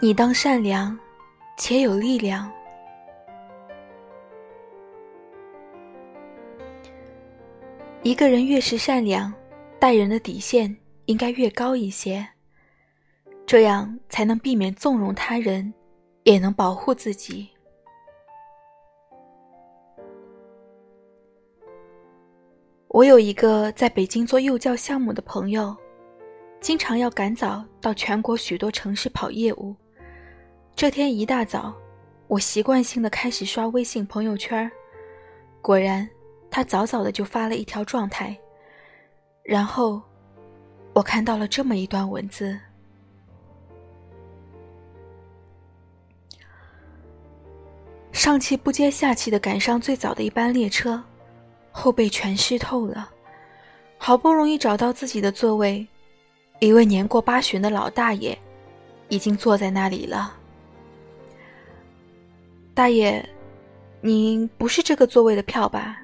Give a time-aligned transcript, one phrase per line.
[0.00, 0.96] 你当善良，
[1.56, 2.48] 且有力量。
[8.04, 9.34] 一个人越是善良，
[9.80, 10.74] 待人的底线
[11.06, 12.24] 应该越高一些，
[13.44, 15.74] 这样才能避免纵容他人，
[16.22, 17.48] 也能保护自己。
[22.86, 25.76] 我有一个在北京做幼教项目的朋友，
[26.60, 29.74] 经常要赶早到全国许多城市跑业务。
[30.78, 31.74] 这天一大早，
[32.28, 34.70] 我习惯性的开始刷微信朋友圈，
[35.60, 36.08] 果然，
[36.48, 38.38] 他早早的就发了一条状态。
[39.42, 40.00] 然后，
[40.92, 42.56] 我看到了这么一段文字：
[48.12, 51.02] 上气不接下气的赶上最早的一班列车，
[51.72, 53.10] 后背全湿透了，
[53.96, 55.84] 好不容易找到自己的座位，
[56.60, 58.38] 一位年过八旬的老大爷，
[59.08, 60.37] 已经坐在那里了。
[62.78, 63.28] 大爷，
[64.00, 66.00] 您不是这个座位的票吧？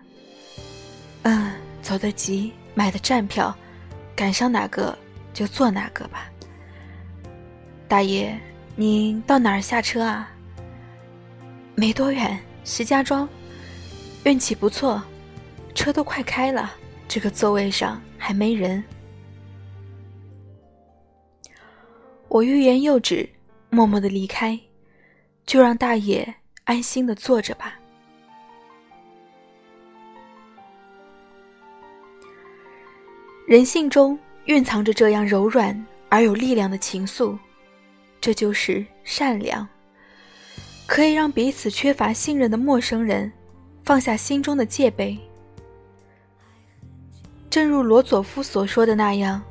[1.22, 3.56] 嗯，走得急，买的站票，
[4.16, 4.98] 赶上哪个
[5.32, 6.28] 就坐哪个吧。
[7.86, 8.36] 大爷，
[8.74, 10.28] 您到哪儿下车啊？
[11.76, 13.28] 没多远，石家庄。
[14.24, 15.00] 运气不错，
[15.76, 16.74] 车都快开了，
[17.06, 18.82] 这个座位上还没人。
[22.26, 23.30] 我欲言又止，
[23.70, 24.58] 默默的离开，
[25.46, 26.34] 就让大爷。
[26.64, 27.78] 安心的坐着吧。
[33.46, 37.38] 人性中蕴藏着这样柔软而有力量的情愫，
[38.20, 39.66] 这就是善良。
[40.86, 43.30] 可以让彼此缺乏信任的陌生人
[43.84, 45.18] 放下心中的戒备。
[47.50, 49.42] 正如罗佐夫所说的那样，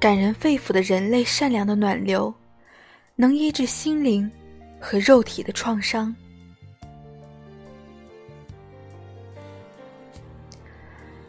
[0.00, 2.32] 感人肺腑的人类善良的暖流，
[3.16, 4.30] 能医治心灵。
[4.82, 6.14] 和肉体的创伤。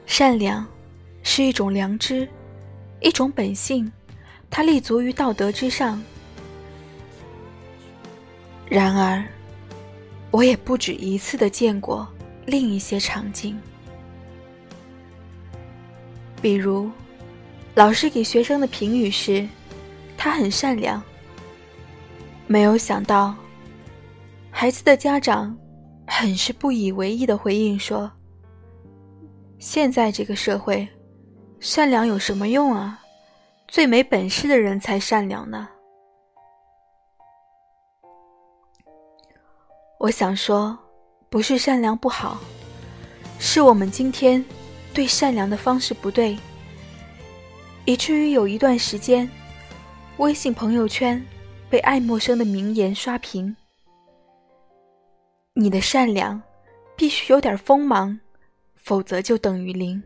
[0.07, 0.65] 善良
[1.21, 2.27] 是一种良知，
[2.99, 3.89] 一种本性，
[4.49, 6.01] 它立足于道德之上。
[8.67, 9.23] 然而，
[10.31, 12.07] 我也不止一次的见过
[12.47, 13.57] 另一些场景，
[16.41, 16.89] 比如，
[17.75, 19.47] 老师给学生的评语是
[20.17, 21.01] ：“他很善良。”
[22.47, 23.35] 没有想到。
[24.63, 25.53] 孩子的家长
[26.07, 28.09] 很是不以为意的回应说
[29.59, 30.87] ：“现在这个社会，
[31.59, 32.97] 善良有什么用啊？
[33.67, 35.67] 最没本事的人才善良呢。”
[39.99, 40.79] 我想说，
[41.29, 42.39] 不是善良不好，
[43.39, 44.41] 是我们今天
[44.93, 46.37] 对善良的方式不对，
[47.83, 49.29] 以至于有一段时间，
[50.19, 51.21] 微信朋友圈
[51.69, 53.53] 被爱默生的名言刷屏。
[55.55, 56.41] 你的善良
[56.97, 58.19] 必须有点锋芒，
[58.73, 60.01] 否则就等于零。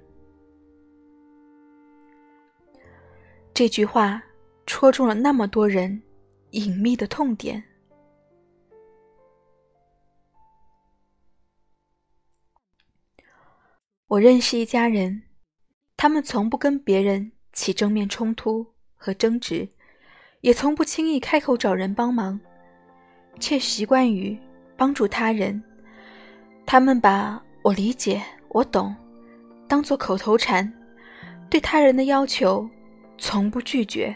[3.53, 4.22] 这句话
[4.66, 6.02] 戳中了那么多人
[6.52, 7.63] 隐秘的痛点。
[14.07, 15.24] 我认识一家人，
[15.96, 18.66] 他们从不跟别人起正面冲突
[18.96, 19.69] 和争执，
[20.41, 22.38] 也从不轻易开口找人帮忙，
[23.40, 24.38] 却习惯于。
[24.78, 25.62] 帮助他人，
[26.66, 28.96] 他们把我理解、我懂
[29.68, 30.72] 当做口头禅，
[31.50, 32.70] 对他人的要求
[33.18, 34.16] 从不拒绝，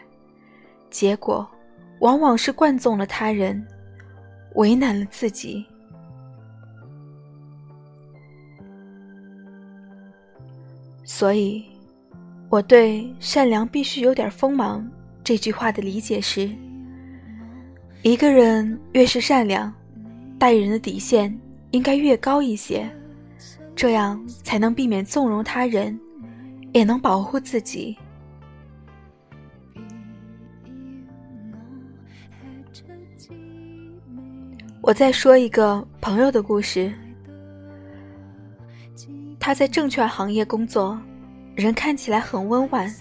[0.90, 1.50] 结果
[2.00, 3.66] 往往是惯纵了他人，
[4.56, 5.66] 为难了自己。
[11.04, 11.66] 所以，
[12.50, 14.90] 我对“善良必须有点锋芒”
[15.24, 16.50] 这句话的理解是：
[18.02, 19.74] 一个人越是善良。
[20.42, 21.40] 待人的底线
[21.70, 22.90] 应该越高一些，
[23.76, 26.00] 这样才能避免纵容他人，
[26.74, 27.96] 也能保护自己。
[34.82, 36.92] 我再说一个朋友的故事。
[39.40, 41.00] 他在证券行业工作，
[41.54, 42.92] 人看起来很温婉，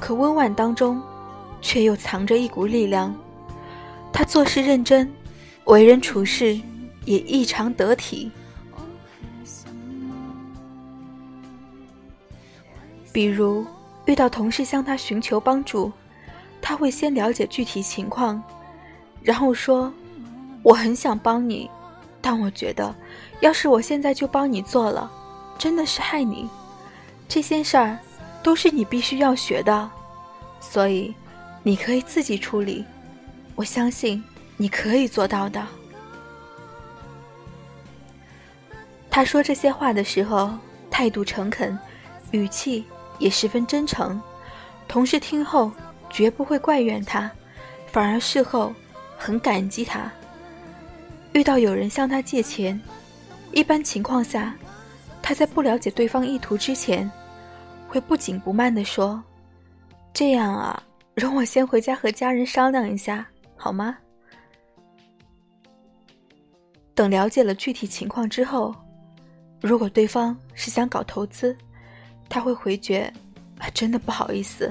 [0.00, 1.00] 可温婉当中，
[1.60, 3.14] 却又藏着一股力量。
[4.12, 5.08] 他做事认真。
[5.70, 6.60] 为人处事
[7.04, 8.28] 也异常得体。
[13.12, 13.64] 比如
[14.04, 15.92] 遇到同事向他寻求帮助，
[16.60, 18.42] 他会先了解具体情况，
[19.22, 19.92] 然后说
[20.64, 21.70] ：“我很想帮你，
[22.20, 22.92] 但我觉得，
[23.38, 25.08] 要是我现在就帮你做了，
[25.56, 26.48] 真的是害你。
[27.28, 27.96] 这些事儿
[28.42, 29.88] 都是你必须要学的，
[30.60, 31.14] 所以
[31.62, 32.84] 你可以自己处理。”
[33.54, 34.22] 我相信
[34.60, 35.66] 你可以做到的。
[39.08, 40.50] 他说这些话的时候，
[40.90, 41.78] 态度诚恳，
[42.32, 42.84] 语气
[43.18, 44.20] 也十分真诚。
[44.86, 45.72] 同事听后
[46.10, 47.30] 绝不会怪怨他，
[47.86, 48.74] 反而事后
[49.16, 50.12] 很感激他。
[51.32, 52.78] 遇到有人向他借钱，
[53.52, 54.54] 一般情况下，
[55.22, 57.10] 他在不了解对方意图之前，
[57.88, 59.22] 会不紧不慢地说
[60.12, 60.82] ：“这样啊，
[61.14, 63.96] 容我先回家和家人商量一下，好吗？”
[67.00, 68.74] 等了解了具体情况之后，
[69.62, 71.56] 如果对方是想搞投资，
[72.28, 73.10] 他会回绝
[73.72, 74.70] ：“真的不好意思，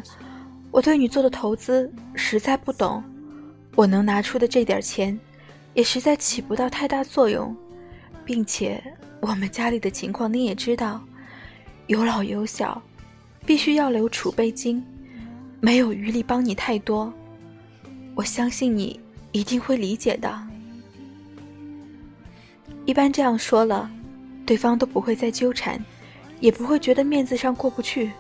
[0.70, 3.04] 我对你做的投资实在不懂，
[3.76, 5.20] 我能拿出的这点钱。”
[5.74, 7.56] 也实在起不到太大作用，
[8.24, 8.80] 并且
[9.22, 11.02] 我们家里的情况你也知道，
[11.88, 12.80] 有老有小，
[13.44, 14.86] 必须要留储备金，
[15.60, 17.12] 没有余力帮你太多。
[18.14, 19.00] 我相信你
[19.32, 20.49] 一定会理解的。
[22.90, 23.88] 一般这样说了，
[24.48, 25.80] 对方都不会再纠缠，
[26.40, 28.12] 也不会觉得面子上过不去。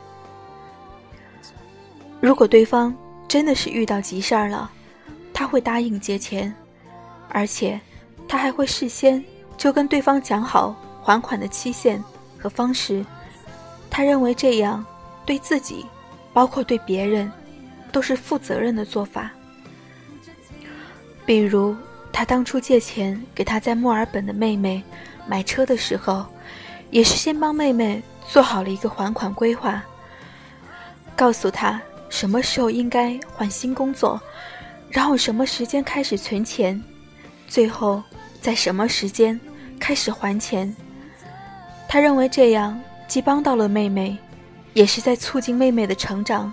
[2.22, 2.96] 如果对方
[3.28, 4.70] 真的是遇到急事儿了，
[5.34, 6.54] 他会答应借钱。
[7.30, 7.82] 而且，
[8.28, 9.26] 他还会事先
[9.58, 12.04] 就跟对方讲好还款的期限
[12.38, 13.04] 和方式。
[13.90, 14.86] 他认为这样
[15.26, 15.84] 对自己，
[16.32, 17.32] 包括对别人，
[17.92, 19.32] 都是负责任的做法。
[21.26, 21.76] 比如，
[22.12, 24.84] 他当初借钱给他在墨尔本的妹妹
[25.28, 26.26] 买车的时候，
[26.90, 29.84] 也是先帮妹妹做好了一个还款规划，
[31.16, 34.20] 告诉他什么时候应该换新工作，
[34.90, 36.82] 然后什么时间开始存钱。
[37.48, 38.04] 最后，
[38.42, 39.40] 在什么时间
[39.80, 40.76] 开始还钱？
[41.88, 44.18] 他认为这样既帮到了妹妹，
[44.74, 46.52] 也是在促进妹妹的成长。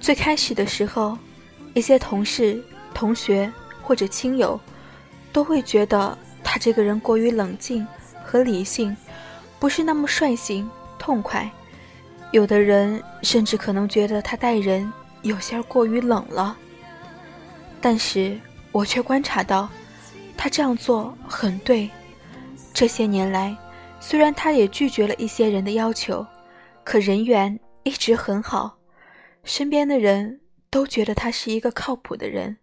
[0.00, 1.18] 最开始的时候，
[1.76, 2.58] 一些同事、
[2.94, 3.52] 同学
[3.82, 4.58] 或者亲友
[5.30, 7.86] 都会觉得他这个人过于冷静
[8.24, 8.96] 和理性，
[9.58, 10.66] 不是那么率性
[10.98, 11.46] 痛快。
[12.30, 14.90] 有的人甚至可能觉得他待人
[15.20, 16.56] 有些过于冷了。
[17.78, 18.40] 但是
[18.72, 19.68] 我却观察到，
[20.34, 21.90] 他这样做很对。
[22.72, 23.54] 这些年来，
[24.00, 26.26] 虽然他也拒绝了一些人的要求，
[26.82, 28.78] 可人缘一直很好，
[29.44, 30.40] 身边的人
[30.76, 32.58] 都觉得他是一个靠谱的人，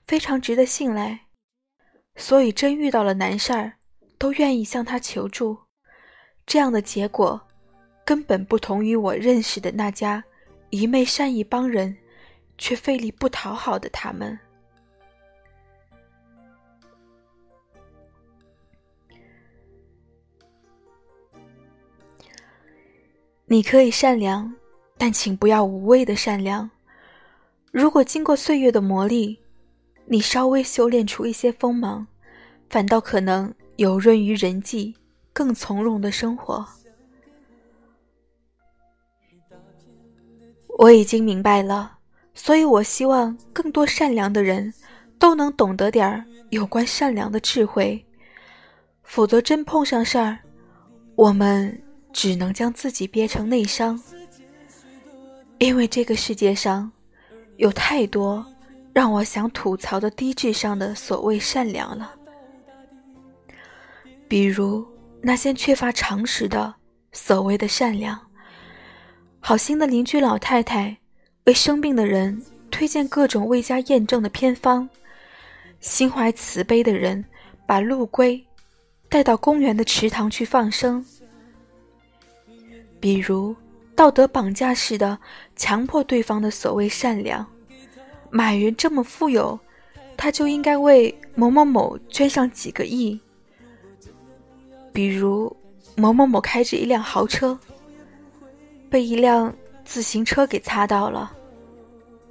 [0.00, 1.26] 非常值得信赖。
[2.16, 3.74] 所以真遇到了难事儿，
[4.16, 5.58] 都愿意向他求助。
[6.46, 7.38] 这样的结果，
[8.06, 10.24] 根本不同于我认识的那家
[10.70, 11.94] 一昧善意帮人，
[12.56, 14.38] 却费力不讨好的他们。
[23.44, 24.54] 你可以善良，
[24.96, 26.70] 但请不要无谓的善良。
[27.70, 29.36] 如果经过岁月的磨砺，
[30.06, 32.06] 你稍微修炼出一些锋芒，
[32.70, 34.94] 反倒可能有润于人际，
[35.32, 36.66] 更从容的生活。
[40.78, 41.98] 我已经明白了，
[42.34, 44.72] 所以我希望更多善良的人
[45.18, 48.04] 都能懂得点儿有关善良的智慧，
[49.02, 50.38] 否则真碰上事儿，
[51.16, 51.82] 我们。
[52.10, 54.02] 只能将自己憋成内伤，
[55.58, 56.90] 因为这个世界上
[57.58, 58.44] 有太多
[58.92, 62.14] 让我想吐槽的低智商的所谓善良了。
[64.26, 64.86] 比如
[65.20, 66.74] 那些缺乏常识的
[67.12, 68.18] 所谓的善良，
[69.40, 70.96] 好心的邻居老太太
[71.44, 74.88] 为生病的人推荐各种未加验证的偏方，
[75.80, 77.24] 心怀慈悲的人
[77.66, 78.44] 把陆龟
[79.08, 81.04] 带到公园的池塘去放生。
[83.00, 83.54] 比如，
[83.98, 85.18] 道德绑架式的
[85.56, 87.44] 强迫对方的所谓善良，
[88.30, 89.58] 马云这么富有，
[90.16, 93.18] 他就应该为某某某捐上几个亿。
[94.92, 95.54] 比如，
[95.96, 97.58] 某某某开着一辆豪车，
[98.88, 99.52] 被一辆
[99.84, 101.36] 自行车给擦到了，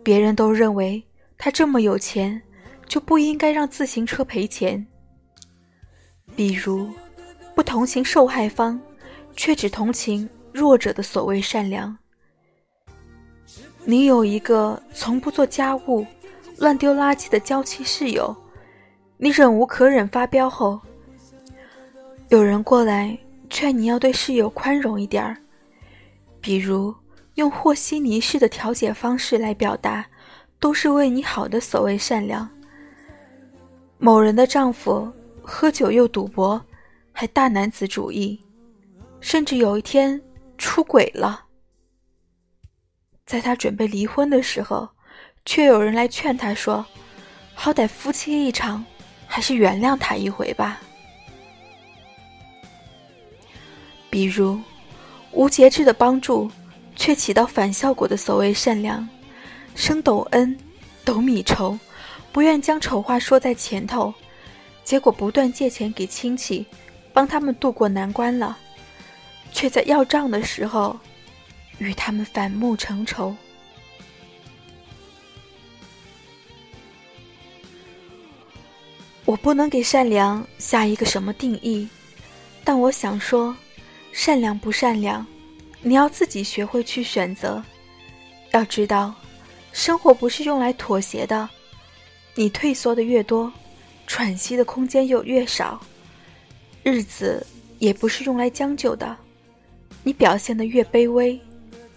[0.02, 1.04] 别人都认为
[1.38, 2.42] 他这么有钱，
[2.86, 4.88] 就不应该让自行车赔钱。
[6.34, 6.90] 比如，
[7.54, 8.80] 不同情受害方，
[9.36, 10.30] 却只同情。
[10.58, 11.96] 弱者的所谓善良，
[13.86, 16.04] 你有一个从不做家务、
[16.58, 18.36] 乱丢垃圾的娇妻室友，
[19.18, 20.82] 你忍无可忍发飙后，
[22.30, 23.16] 有人过来
[23.52, 25.38] 劝你要对室友宽容一点儿，
[26.42, 26.92] 比如
[27.36, 30.04] 用和稀泥式的调解方式来表达，
[30.60, 32.50] 都是为你好的所谓善良。
[34.00, 35.08] 某人的丈夫
[35.44, 36.60] 喝酒又赌博，
[37.12, 38.44] 还大男子主义，
[39.20, 40.20] 甚至有一天。
[40.58, 41.46] 出轨了，
[43.26, 44.90] 在他准备离婚的时候，
[45.46, 46.86] 却有人来劝他说
[47.54, 48.84] ：“好歹夫妻一场，
[49.28, 50.82] 还是原谅他一回吧。”
[54.10, 54.60] 比如，
[55.32, 56.50] 无节制的帮助，
[56.96, 59.08] 却起到反效果的所谓善良，
[59.76, 60.58] 生斗恩、
[61.06, 61.78] 斗米仇，
[62.32, 64.14] 不愿将丑话说在前头，
[64.84, 66.66] 结果不断借钱给亲戚，
[67.14, 68.58] 帮他们渡过难关了，
[69.52, 70.98] 却在要账的时候，
[71.80, 73.36] 与他们反目成仇。
[79.26, 81.88] 我不能给善良下一个什么定义，
[82.64, 83.56] 但我想说。
[84.14, 85.24] 善良不善良，
[85.84, 87.64] 你要自己学会去选择。
[88.52, 89.14] 要知道，
[89.72, 91.48] 生活不是用来妥协的。
[92.34, 93.54] 你退缩的越多，
[94.08, 95.80] 喘息的空间又越少。
[96.82, 97.46] 日子
[97.78, 99.16] 也不是用来将就的。
[100.08, 101.38] 你表现的越卑微，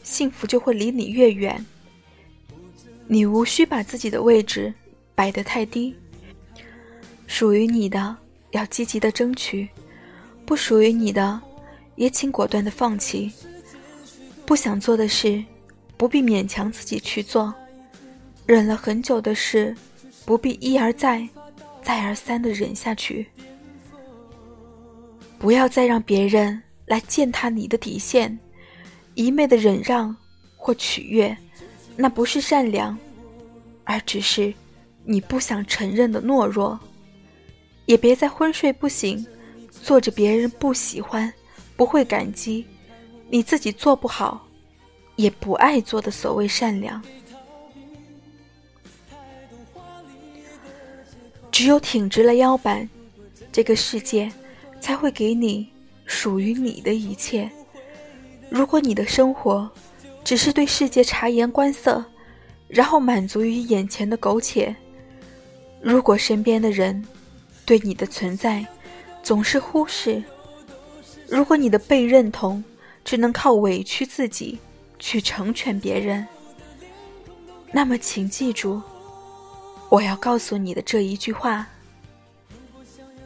[0.02, 1.64] 幸福就会离你越远。
[3.06, 4.74] 你无需把自己的位置
[5.14, 5.94] 摆得太低。
[7.28, 8.16] 属于你的，
[8.50, 9.64] 要积极的争取；
[10.44, 11.40] 不属于你的。
[11.94, 13.30] 也请果断的放弃。
[14.44, 15.44] 不想做的事，
[15.96, 17.52] 不必勉强自己去做；
[18.44, 19.72] 忍了很久的事，
[20.24, 21.28] 不必一而再、
[21.80, 23.28] 再而三的忍下去。
[25.38, 26.60] 不要再让别人
[26.90, 28.36] 来践踏你的底线，
[29.14, 30.14] 一昧的忍让
[30.56, 31.36] 或取悦，
[31.94, 32.98] 那不是善良，
[33.84, 34.52] 而只是
[35.04, 36.76] 你不想承认的懦弱。
[37.86, 39.24] 也别再昏睡不醒，
[39.70, 41.32] 做着别人不喜欢。
[41.76, 42.66] 不会感激，
[43.30, 44.44] 你自己做不好，
[45.14, 47.00] 也不爱做的所谓善良。
[51.52, 52.90] 只有挺直了腰板，
[53.52, 54.30] 这个世界
[54.80, 55.70] 才会给你
[56.10, 57.48] 属于你的一切。
[58.48, 59.70] 如果你的生活
[60.24, 62.04] 只是对世界察言观色，
[62.66, 64.74] 然后满足于眼前的苟且；
[65.80, 67.06] 如果身边的人
[67.64, 68.66] 对你的存在
[69.22, 70.20] 总是忽视，
[71.28, 72.62] 如果你的被认同
[73.04, 74.58] 只能靠委屈自己
[74.98, 76.26] 去成全别人，
[77.70, 78.82] 那么请记住，
[79.88, 81.68] 我要告诉你的这一句话：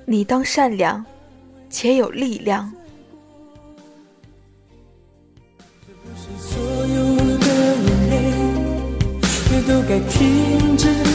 [0.04, 1.04] 你当善良，
[1.74, 2.72] 且有力量。
[9.66, 11.14] 都该停止。